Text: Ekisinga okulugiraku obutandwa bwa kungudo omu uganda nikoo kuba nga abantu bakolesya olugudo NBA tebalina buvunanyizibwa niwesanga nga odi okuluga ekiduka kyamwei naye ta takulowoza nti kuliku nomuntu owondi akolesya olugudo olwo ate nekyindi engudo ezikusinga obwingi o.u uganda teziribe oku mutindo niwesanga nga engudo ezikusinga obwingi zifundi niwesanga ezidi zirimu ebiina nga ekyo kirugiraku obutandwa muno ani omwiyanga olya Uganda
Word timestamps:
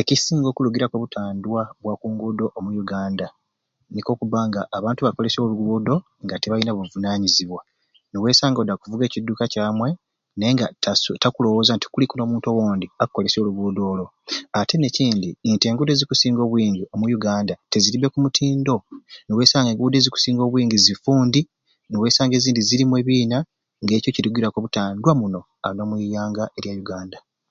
Ekisinga 0.00 0.46
okulugiraku 0.48 0.94
obutandwa 0.96 1.62
bwa 1.82 1.94
kungudo 2.00 2.46
omu 2.58 2.70
uganda 2.82 3.26
nikoo 3.92 4.18
kuba 4.20 4.38
nga 4.48 4.60
abantu 4.76 5.00
bakolesya 5.06 5.40
olugudo 5.46 5.94
NBA 6.22 6.36
tebalina 6.42 6.72
buvunanyizibwa 6.76 7.60
niwesanga 8.10 8.52
nga 8.62 8.62
odi 8.62 8.72
okuluga 8.74 9.04
ekiduka 9.06 9.44
kyamwei 9.52 9.94
naye 10.36 10.52
ta 10.82 10.92
takulowoza 11.22 11.72
nti 11.74 11.86
kuliku 11.92 12.14
nomuntu 12.16 12.46
owondi 12.48 12.86
akolesya 13.02 13.38
olugudo 13.40 13.80
olwo 13.92 14.08
ate 14.58 14.74
nekyindi 14.78 15.28
engudo 15.68 15.90
ezikusinga 15.92 16.40
obwingi 16.46 16.82
o.u 16.94 17.08
uganda 17.18 17.54
teziribe 17.70 18.06
oku 18.08 18.18
mutindo 18.24 18.74
niwesanga 19.26 19.64
nga 19.68 19.72
engudo 19.74 19.96
ezikusinga 20.00 20.42
obwingi 20.44 20.76
zifundi 20.84 21.40
niwesanga 21.90 22.34
ezidi 22.38 22.60
zirimu 22.68 22.94
ebiina 23.00 23.38
nga 23.82 23.92
ekyo 23.96 24.10
kirugiraku 24.16 24.56
obutandwa 24.58 25.10
muno 25.20 25.40
ani 25.66 25.80
omwiyanga 25.84 26.42
olya 26.56 26.72
Uganda 26.82 27.18